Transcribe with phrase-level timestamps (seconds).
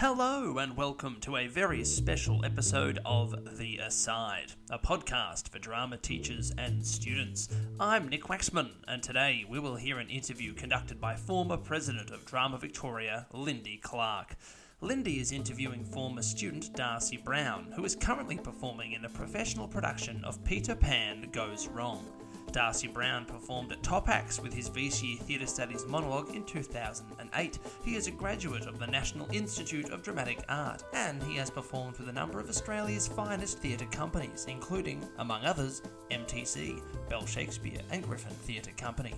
[0.00, 5.96] Hello, and welcome to a very special episode of The Aside, a podcast for drama
[5.96, 7.48] teachers and students.
[7.80, 12.24] I'm Nick Waxman, and today we will hear an interview conducted by former president of
[12.24, 14.36] Drama Victoria, Lyndy Clarke.
[14.80, 20.24] Lyndy is interviewing former student Darcy Brown, who is currently performing in a professional production
[20.24, 22.04] of Peter Pan Goes Wrong.
[22.52, 27.58] Darcy Brown performed at Top Acts with his VCE Theatre Studies monologue in 2008.
[27.84, 31.98] He is a graduate of the National Institute of Dramatic Art, and he has performed
[31.98, 38.02] with a number of Australia's finest theatre companies, including, among others, MTC, Bell Shakespeare, and
[38.02, 39.14] Griffin Theatre Company.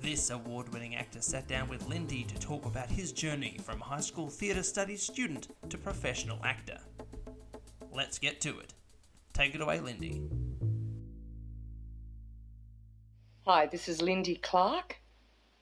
[0.00, 4.00] This award winning actor sat down with Lyndy to talk about his journey from high
[4.00, 6.78] school theatre studies student to professional actor.
[7.92, 8.74] Let's get to it.
[9.32, 10.51] Take it away, Lyndy.
[13.54, 14.96] Hi, this is Lyndy Clarke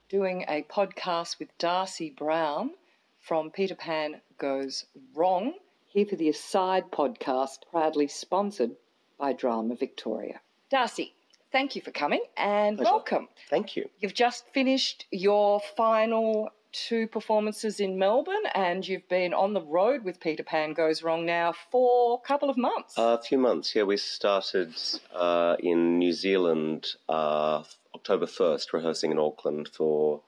[0.07, 2.71] doing a podcast with Darcy Brown
[3.19, 5.55] from Peter Pan Goes Wrong,
[5.87, 8.77] here for the Aside podcast, proudly sponsored
[9.19, 10.39] by Drama Victoria.
[10.69, 11.15] Darcy,
[11.51, 12.91] thank you for coming and Pleasure.
[12.91, 13.27] welcome.
[13.49, 13.89] Thank you.
[13.99, 20.03] You've just finished your final two performances in Melbourne and you've been on the road
[20.03, 22.95] with Peter Pan Goes Wrong now for a couple of months.
[22.97, 23.75] A few months.
[23.75, 24.73] Yeah, we started
[25.13, 27.63] uh, in New Zealand uh,
[27.93, 30.21] October 1st, rehearsing in Auckland for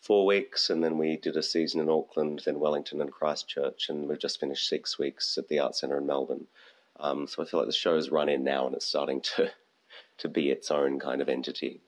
[0.00, 4.08] four weeks, and then we did a season in Auckland, then Wellington and Christchurch, and
[4.08, 6.46] we've just finished six weeks at the Art Centre in Melbourne.
[6.98, 9.50] Um, so I feel like the show's run in now and it's starting to,
[10.18, 11.80] to be its own kind of entity.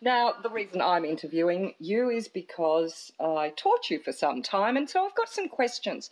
[0.00, 4.88] Now, the reason I'm interviewing you is because I taught you for some time, and
[4.88, 6.10] so I've got some questions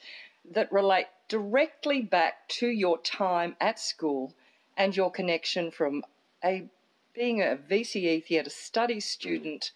[0.50, 4.32] that relate directly back to your time at school
[4.76, 6.04] and your connection from
[6.44, 6.68] a
[7.14, 9.72] being a VCE theatre studies student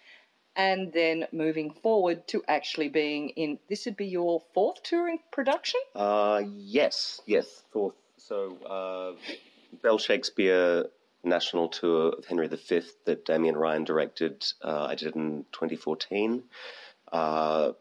[0.56, 5.80] and then moving forward to actually being in this would be your fourth touring production?
[5.94, 7.62] Uh, yes, yes.
[7.72, 7.94] Fourth.
[8.18, 9.12] So, uh,
[9.82, 10.84] Bell Shakespeare
[11.22, 14.44] national tour of Henry V that Damien Ryan directed.
[14.62, 16.42] Uh, I did in 2014.
[17.12, 17.72] Uh,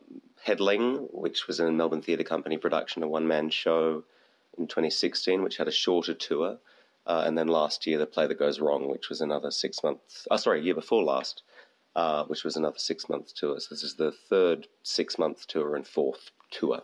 [0.42, 4.04] Headling, which was a Melbourne Theatre Company production, a one man show
[4.58, 6.58] in 2016, which had a shorter tour.
[7.06, 10.28] Uh, and then last year, The Play That Goes Wrong, which was another six months.
[10.32, 11.44] Oh, sorry, year before last,
[11.96, 13.60] uh, which was another six month tour.
[13.60, 16.82] So this is the third six month tour and fourth tour.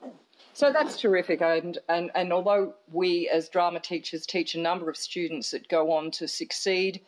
[0.55, 1.41] So that's terrific.
[1.41, 5.91] And, and, and although we as drama teachers teach a number of students that go
[5.91, 7.01] on to succeed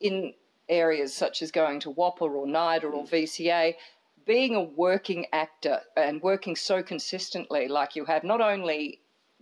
[0.00, 0.32] in
[0.68, 3.74] areas such as going to WAAPA or NIDA or VCA,
[4.24, 9.00] being a working actor and working so consistently like you have, not only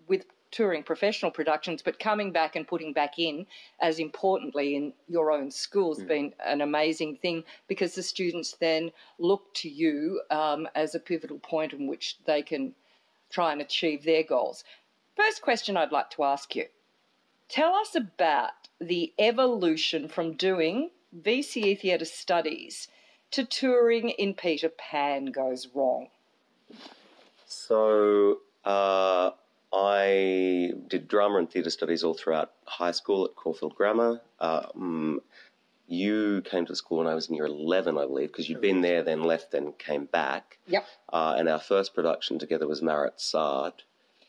[0.09, 3.47] with touring professional productions, but coming back and putting back in,
[3.83, 8.91] as importantly in your own school, has been an amazing thing because the students then
[9.19, 12.75] look to you um, as a pivotal point in which they can
[13.33, 14.63] try and achieve their goals.
[15.17, 16.67] First question I'd like to ask you
[17.49, 22.89] tell us about the evolution from doing VCE theatre studies
[23.31, 26.09] to touring in Peter Pan Goes Wrong.
[27.47, 29.31] So uh,
[29.73, 34.21] I did drama and theatre studies all throughout high school at Caulfield Grammar.
[34.41, 35.21] Um,
[35.93, 38.81] you came to school when I was in year 11, I believe, because you'd been
[38.81, 40.59] there, then left, then came back.
[40.67, 40.87] Yep.
[41.13, 43.83] Uh, and our first production together was Marat Sade,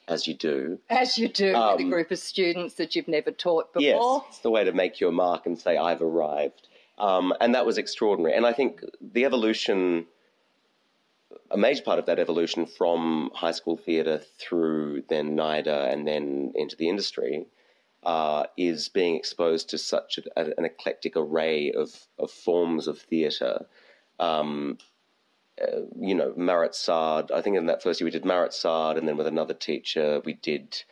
[0.08, 0.80] as you do.
[0.90, 3.82] As you do with a Um, group of students that you've never taught before.
[3.82, 6.68] Yes, it's the way to make your mark and say, I've arrived.
[6.98, 8.36] Um, and that was extraordinary.
[8.36, 10.06] And I think the evolution,
[11.50, 16.52] a major part of that evolution from high school theatre through then NIDA and then
[16.56, 17.48] into the industry
[18.06, 23.66] uh, is being exposed to such a, an eclectic array of, of forms of theatre.
[24.20, 24.78] Um,
[25.62, 28.98] uh, you know, Marat Sade, I think in that first year we did Marat Sade,
[28.98, 30.84] and then with another teacher we did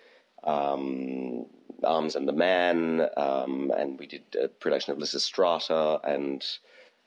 [0.43, 1.45] um,
[1.83, 6.45] Arms and the Man, um, and we did a production of Lysistrata, and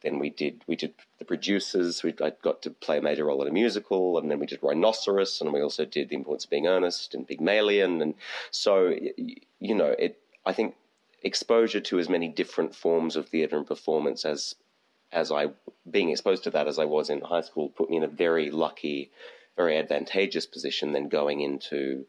[0.04, 2.02] then we did we did the producers.
[2.02, 4.62] We I got to play a major role in a musical, and then we did
[4.62, 8.14] Rhinoceros, and we also did The Importance of Being Earnest and Pygmalion, and
[8.50, 8.94] so
[9.60, 10.20] you know it.
[10.46, 10.74] I think
[11.22, 14.54] exposure to as many different forms of theatre and performance as
[15.10, 15.48] as I
[15.90, 18.50] being exposed to that as I was in high school put me in a very
[18.50, 19.10] lucky,
[19.56, 22.04] very advantageous position than going into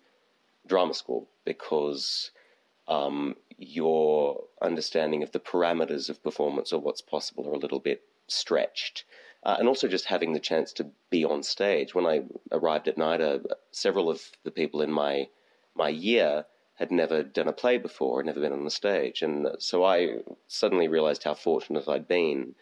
[0.68, 2.32] drama school because
[2.88, 8.04] um, your understanding of the parameters of performance or what's possible are a little bit
[8.28, 9.06] stretched.
[9.44, 11.94] Uh, and also just having the chance to be on stage.
[11.94, 15.30] When I arrived at NIDA, several of the people in my
[15.76, 19.48] my year had never done a play before, had never been on the stage, and
[19.60, 22.56] so I suddenly realised how fortunate I'd been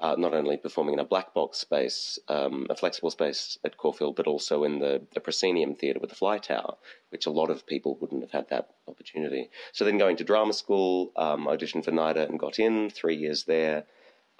[0.00, 4.16] uh, not only performing in a black box space, um, a flexible space at Caulfield,
[4.16, 6.76] but also in the, the proscenium theatre with the fly tower,
[7.10, 9.50] which a lot of people wouldn't have had that opportunity.
[9.72, 13.44] So then going to drama school, um, auditioned for NIDA and got in, three years
[13.44, 13.84] there,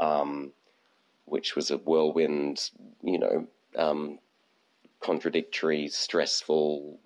[0.00, 0.52] um,
[1.24, 2.70] which was a whirlwind,
[3.02, 3.46] you know,
[3.76, 4.18] um,
[5.00, 6.98] contradictory, stressful,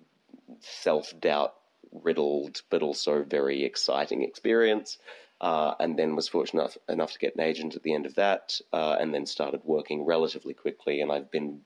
[0.59, 1.53] self doubt
[1.91, 4.97] riddled, but also very exciting experience.
[5.41, 8.15] Uh, and then was fortunate enough, enough, to get an agent at the end of
[8.15, 10.99] that, uh, and then started working relatively quickly.
[10.99, 11.61] And I've been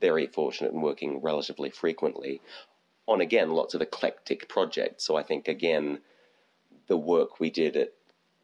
[0.00, 2.40] very fortunate in working relatively frequently
[3.06, 5.04] on, again, lots of eclectic projects.
[5.04, 5.98] So I think, again,
[6.86, 7.92] the work we did at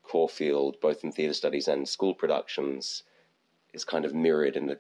[0.03, 3.05] Caulfield, both in theatre studies and school productions,
[3.73, 4.77] is kind of mirrored, and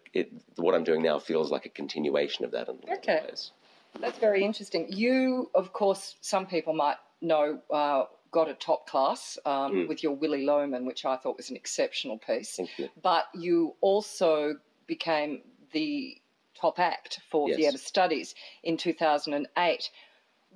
[0.57, 3.23] what I'm doing now feels like a continuation of that in okay.
[3.27, 3.53] ways.
[4.01, 4.87] That's very interesting.
[4.91, 7.61] You, of course, some people might know.
[7.71, 8.05] Uh,
[8.35, 9.89] got a top class um, mm.
[9.89, 12.59] with your Willy Loman, which I thought was an exceptional piece.
[12.77, 12.89] You.
[13.01, 14.57] But you also
[14.89, 16.21] became the
[16.61, 17.57] top act for yes.
[17.57, 18.35] theatre studies
[18.65, 19.91] in 2008.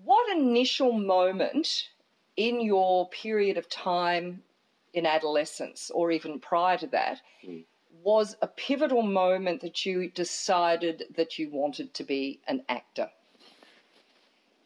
[0.04, 1.88] What initial moment
[2.36, 4.42] in your period of time
[4.92, 7.64] in adolescence, or even prior to that, mm.
[8.02, 13.08] was a pivotal moment that you decided that you wanted to be an actor?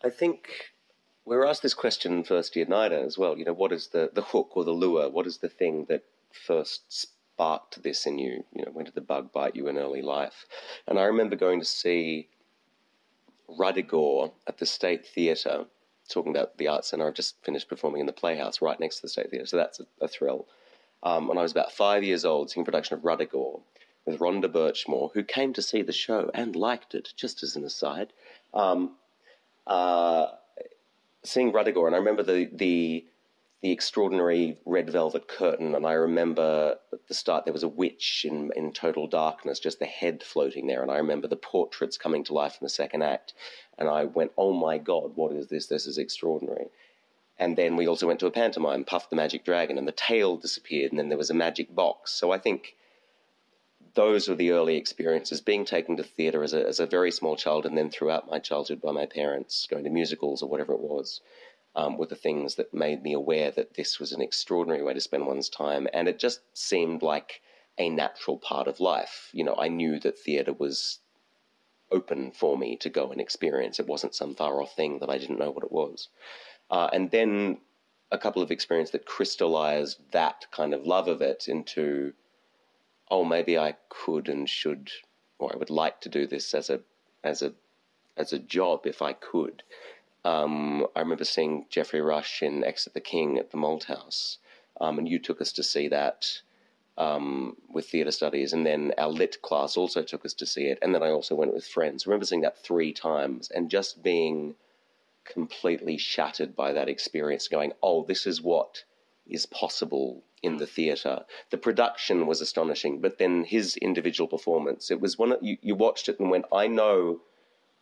[0.02, 0.72] I think
[1.24, 3.38] we were asked this question in first year NIDA as well.
[3.38, 5.08] You know, what is the, the hook or the lure?
[5.08, 6.04] What is the thing that
[6.46, 8.44] first sparked this in you?
[8.54, 10.46] You know, when did the bug bite you in early life?
[10.86, 12.28] And I remember going to see
[13.48, 15.66] Ruddigore at the State Theatre,
[16.08, 17.06] talking about the Arts Centre.
[17.06, 19.80] I've just finished performing in the Playhouse right next to the State Theatre, so that's
[19.80, 20.46] a, a thrill.
[21.04, 23.60] Um, when I was about five years old, seeing a production of Ruddigore
[24.06, 27.64] with Rhonda Burchmore, who came to see the show and liked it, just as an
[27.64, 28.12] aside.
[28.54, 28.96] Um,
[29.66, 30.26] uh,
[31.24, 33.04] seeing Ruddigore, and I remember the the
[33.62, 38.26] the extraordinary red velvet curtain, and I remember at the start there was a witch
[38.28, 42.24] in in total darkness, just the head floating there, and I remember the portraits coming
[42.24, 43.34] to life in the second act,
[43.78, 45.66] and I went, "Oh my God, what is this?
[45.66, 46.68] This is extraordinary."
[47.38, 50.36] And then we also went to a pantomime, Puff the Magic Dragon, and the tail
[50.36, 52.12] disappeared, and then there was a magic box.
[52.12, 52.76] So I think
[53.94, 55.40] those were the early experiences.
[55.40, 58.38] Being taken to theatre as a, as a very small child, and then throughout my
[58.38, 61.20] childhood by my parents, going to musicals or whatever it was,
[61.74, 65.00] um, were the things that made me aware that this was an extraordinary way to
[65.00, 65.86] spend one's time.
[65.92, 67.40] And it just seemed like
[67.78, 69.30] a natural part of life.
[69.32, 70.98] You know, I knew that theatre was
[71.90, 73.78] open for me to go and experience.
[73.78, 76.08] It wasn't some far off thing that I didn't know what it was.
[76.70, 77.58] Uh, and then
[78.10, 82.12] a couple of experiences that crystallized that kind of love of it into
[83.12, 84.90] oh, maybe I could and should,
[85.38, 86.80] or I would like to do this as a
[87.22, 87.52] as a
[88.16, 89.62] as a job if I could.
[90.24, 94.38] Um, I remember seeing Geoffrey Rush in Exit the King at the Malthouse,
[94.80, 96.40] um, and you took us to see that
[96.96, 100.78] um, with theatre studies, and then our lit class also took us to see it,
[100.80, 102.06] and then I also went with friends.
[102.06, 104.54] I remember seeing that three times, and just being
[105.24, 108.84] completely shattered by that experience, going, "Oh, this is what
[109.26, 111.24] is possible in the theatre.
[111.50, 116.08] The production was astonishing, but then his individual performance, it was one you, you watched
[116.08, 117.20] it and went, I know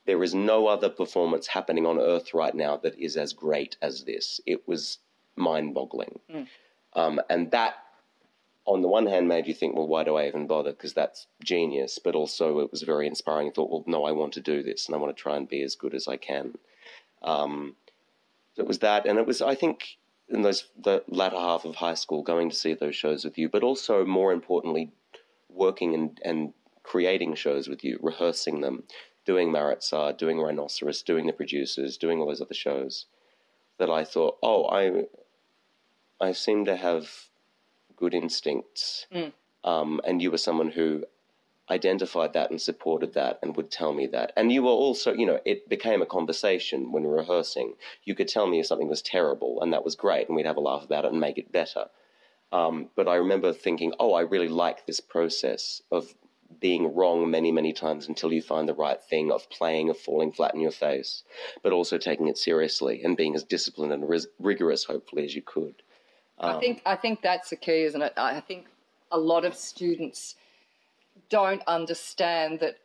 [0.07, 4.05] there is no other performance happening on earth right now that is as great as
[4.05, 4.41] this.
[4.47, 4.99] It was
[5.37, 6.19] mind boggling.
[6.33, 6.47] Mm.
[6.95, 7.75] Um, and that,
[8.65, 10.73] on the one hand, made you think, well, why do I even bother?
[10.73, 11.99] Because that's genius.
[12.03, 13.49] But also, it was very inspiring.
[13.49, 15.49] I thought, well, no, I want to do this and I want to try and
[15.49, 16.59] be as good as I can.
[17.23, 17.76] Um,
[18.57, 19.07] it was that.
[19.07, 19.99] And it was, I think,
[20.31, 23.49] in those the latter half of high school, going to see those shows with you,
[23.49, 24.91] but also more importantly,
[25.49, 28.85] working and, and creating shows with you, rehearsing them,
[29.25, 33.07] doing Marat/Sade, doing Rhinoceros, doing the producers, doing all those other shows,
[33.79, 35.05] that I thought, oh, I
[36.21, 37.11] I seem to have
[37.97, 39.33] good instincts, mm.
[39.65, 41.05] um, and you were someone who
[41.71, 44.33] identified that and supported that and would tell me that.
[44.37, 47.75] And you were also, you know, it became a conversation when we were rehearsing.
[48.05, 50.57] You could tell me if something was terrible, and that was great, and we'd have
[50.57, 51.87] a laugh about it and make it better.
[52.53, 56.15] Um, but I remember thinking, oh, I really like this process of
[56.59, 60.33] being wrong many, many times until you find the right thing, of playing, of falling
[60.33, 61.23] flat in your face,
[61.62, 65.43] but also taking it seriously and being as disciplined and ris- rigorous, hopefully, as you
[65.43, 65.83] could.
[66.39, 68.15] Um, I think I think that's the key, isn't it?
[68.17, 68.67] I think
[69.12, 70.35] a lot of students
[71.29, 72.77] don't understand that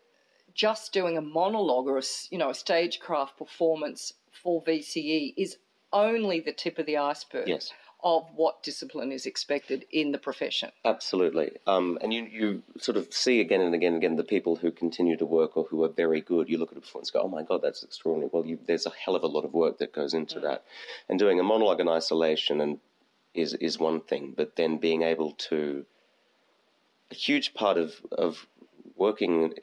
[0.53, 5.57] just doing a monologue or a, you know a stagecraft performance for VCE is
[5.93, 7.71] only the tip of the iceberg yes.
[8.03, 10.71] of what discipline is expected in the profession.
[10.83, 14.55] Absolutely, um, and you you sort of see again and again and again the people
[14.55, 16.49] who continue to work or who are very good.
[16.49, 18.29] You look at a performance, and go, oh my god, that's extraordinary.
[18.33, 20.43] Well, you, there's a hell of a lot of work that goes into mm.
[20.43, 20.63] that,
[21.09, 22.79] and doing a monologue in isolation and
[23.33, 25.85] is is one thing, but then being able to
[27.11, 28.47] a huge part of of
[28.95, 29.53] working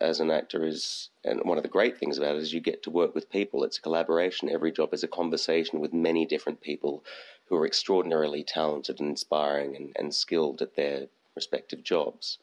[0.00, 2.82] as an actor is, and one of the great things about it is you get
[2.82, 3.64] to work with people.
[3.64, 4.50] It's a collaboration.
[4.50, 7.02] Every job is a conversation with many different people
[7.46, 12.38] who are extraordinarily talented and inspiring and, and skilled at their respective jobs.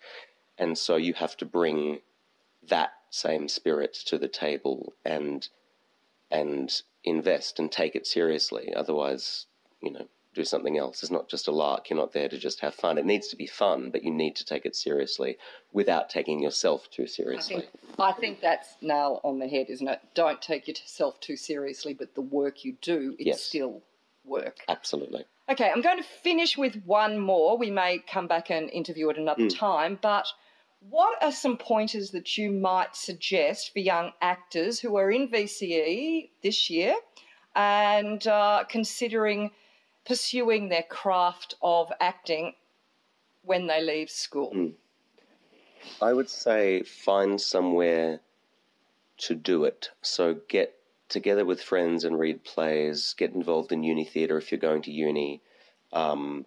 [0.57, 1.99] And so you have to bring
[2.67, 5.47] that same spirit to the table and
[6.29, 8.73] and invest and take it seriously.
[8.73, 9.45] Otherwise,
[9.81, 10.07] you know,
[10.37, 11.01] do something else.
[11.03, 11.89] It's not just a lark.
[11.89, 12.97] You're not there to just have fun.
[12.97, 15.37] It needs to be fun, but you need to take it seriously
[15.73, 17.55] without taking yourself too seriously.
[17.55, 19.99] I think, I think that's nail on the head, isn't it?
[20.13, 23.41] Don't take yourself too seriously, but the work you do is Yes.
[23.41, 23.81] still
[24.23, 24.59] work.
[24.69, 25.25] Absolutely.
[25.49, 27.57] Okay, I'm going to finish with one more.
[27.57, 30.27] We may come back and interview at another time, but
[30.81, 36.29] what are some pointers that you might suggest for young actors who are in VCE
[36.43, 36.95] this year
[37.55, 39.49] and uh, considering
[40.07, 42.55] pursuing their craft of acting
[43.43, 44.71] when they leave school?
[46.01, 48.21] I would say find somewhere
[49.17, 49.89] to do it.
[50.01, 50.73] So get
[51.09, 53.13] together with friends and read plays.
[53.17, 55.41] Get involved in uni theatre if you're going to uni.
[55.91, 56.45] Um,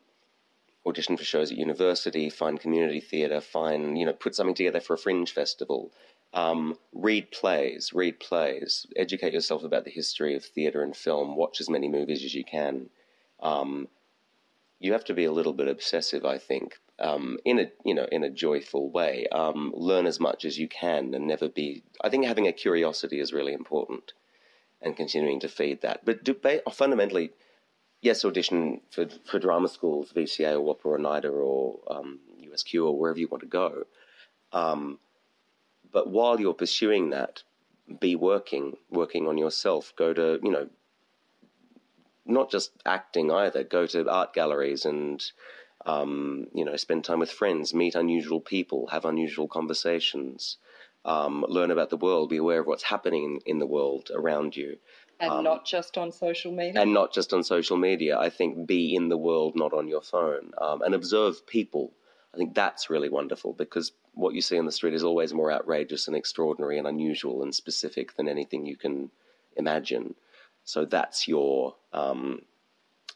[0.86, 2.30] audition for shows at university.
[2.30, 3.40] Find community theatre.
[3.40, 5.92] Find you know put something together for a fringe festival.
[6.32, 7.92] Um, read plays.
[7.92, 8.86] Read plays.
[8.96, 11.36] Educate yourself about the history of theatre and film.
[11.36, 12.88] Watch as many movies as you can.
[13.40, 13.88] Um,
[14.78, 18.06] you have to be a little bit obsessive, I think, um, in a you know
[18.10, 19.26] in a joyful way.
[19.30, 21.82] Um, learn as much as you can and never be.
[22.02, 24.12] I think having a curiosity is really important,
[24.80, 26.04] and continuing to feed that.
[26.04, 26.34] But do,
[26.72, 27.32] fundamentally,
[28.00, 32.98] yes, audition for for drama schools, VCA or WAAPA or NIDA or um, USQ or
[32.98, 33.84] wherever you want to go.
[34.52, 34.98] Um,
[35.92, 37.42] but while you're pursuing that,
[37.98, 39.92] be working, working on yourself.
[39.96, 40.68] Go to you know
[42.30, 43.64] not just acting either.
[43.64, 45.22] Go to art galleries and
[45.86, 50.56] um, you know spend time with friends, meet unusual people, have unusual conversations,
[51.04, 54.78] um, learn about the world, be aware of what's happening in the world around you,
[55.18, 56.80] And not just on social media?
[56.82, 58.18] and not just on social media.
[58.18, 61.92] I think be in the world, not on your phone, um, and observe people.
[62.34, 65.50] I think that's really wonderful because what you see on the street is always more
[65.50, 69.10] outrageous and extraordinary and unusual and specific than anything you can
[69.56, 70.14] imagine.
[70.64, 72.42] So that's your um,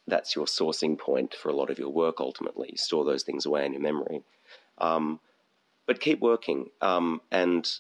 [0.07, 2.21] that's your sourcing point for a lot of your work.
[2.21, 4.23] Ultimately, you store those things away in your memory,
[4.79, 5.21] um,
[5.87, 7.71] but keep working um, and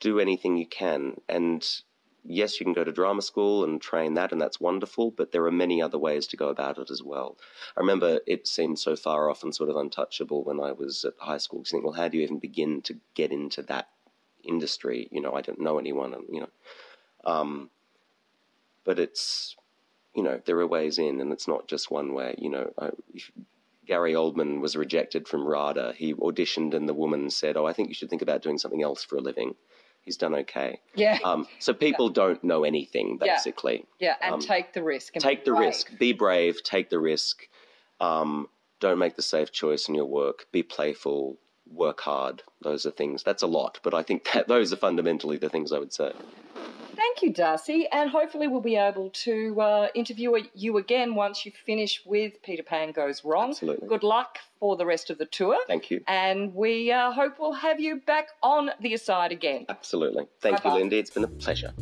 [0.00, 1.20] do anything you can.
[1.28, 1.66] And
[2.24, 5.10] yes, you can go to drama school and train that, and that's wonderful.
[5.10, 7.36] But there are many other ways to go about it as well.
[7.76, 11.14] I remember it seemed so far off and sort of untouchable when I was at
[11.18, 11.60] high school.
[11.60, 13.88] 'cause you think, well, how do you even begin to get into that
[14.42, 15.08] industry?
[15.10, 16.50] You know, I don't know anyone, and you know.
[17.24, 17.70] Um,
[18.84, 19.56] but it's
[20.14, 22.34] you know there are ways in, and it's not just one way.
[22.38, 23.30] You know, I, if
[23.86, 25.94] Gary Oldman was rejected from RADA.
[25.96, 28.82] He auditioned, and the woman said, "Oh, I think you should think about doing something
[28.82, 29.54] else for a living."
[30.04, 30.80] He's done okay.
[30.94, 31.18] yeah.
[31.24, 33.86] Um, so people don't know anything basically.
[33.98, 34.26] yeah, yeah.
[34.26, 35.14] and um, take the risk.
[35.14, 35.66] Take the brave.
[35.68, 35.98] risk.
[35.98, 36.62] Be brave.
[36.62, 37.48] Take the risk.
[38.00, 38.48] Um,
[38.80, 40.46] don't make the safe choice in your work.
[40.52, 41.38] Be playful.
[41.70, 42.42] Work hard.
[42.60, 43.22] Those are things.
[43.22, 46.12] That's a lot, but I think that those are fundamentally the things I would say.
[46.96, 51.52] Thank you, Darcy, and hopefully we'll be able to uh, interview you again once you
[51.52, 53.50] finish with Peter Pan Goes Wrong.
[53.50, 53.88] Absolutely.
[53.88, 55.58] Good luck for the rest of the tour.
[55.66, 56.02] Thank you.
[56.06, 59.66] And we uh, hope we'll have you back on the aside again.
[59.68, 60.26] Absolutely.
[60.40, 60.78] Thank Bye-bye.
[60.78, 60.98] you, Lyndy.
[60.98, 61.72] It's been a pleasure.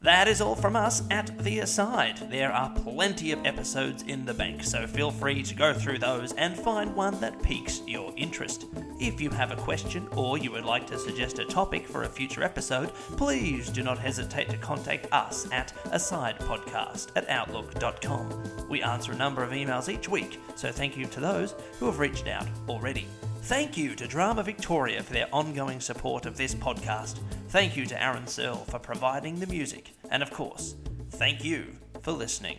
[0.00, 2.30] That is all from us at The Aside.
[2.30, 6.32] There are plenty of episodes in the bank, so feel free to go through those
[6.34, 8.66] and find one that piques your interest.
[9.00, 12.08] If you have a question or you would like to suggest a topic for a
[12.08, 18.68] future episode, please do not hesitate to contact us at asidepodcast at outlook.com.
[18.68, 21.98] We answer a number of emails each week, so thank you to those who have
[21.98, 23.08] reached out already.
[23.42, 27.18] Thank you to Drama Victoria for their ongoing support of this podcast.
[27.48, 29.94] Thank you to Aaron Searle for providing the music.
[30.10, 30.76] And of course,
[31.12, 32.58] thank you for listening.